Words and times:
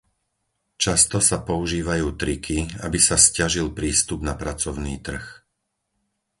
Často 0.83 1.17
sa 1.29 1.37
používajú 1.49 2.07
triky, 2.21 2.57
aby 2.85 2.97
sa 3.07 3.17
sťažil 3.25 3.67
prístup 3.79 4.19
na 4.29 4.33
pracovný 4.41 4.95
trh. 5.07 5.25